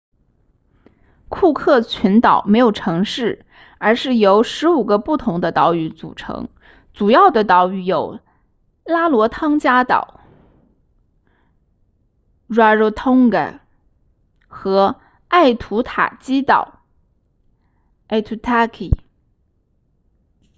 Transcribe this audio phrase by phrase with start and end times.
[1.29, 3.45] 库克群岛没有城市
[3.77, 6.49] 而是由15个不同的岛屿组成
[6.91, 8.19] 主要的岛屿有
[8.83, 10.19] 拉罗汤加岛
[12.49, 13.59] rarotonga
[14.47, 16.79] 和艾图塔基岛
[18.09, 18.89] aitutaki